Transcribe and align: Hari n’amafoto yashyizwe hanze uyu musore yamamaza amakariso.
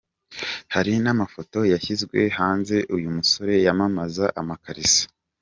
Hari 0.73 0.93
n’amafoto 1.03 1.59
yashyizwe 1.73 2.19
hanze 2.37 2.75
uyu 2.95 3.09
musore 3.15 3.53
yamamaza 3.65 4.25
amakariso. 4.41 5.03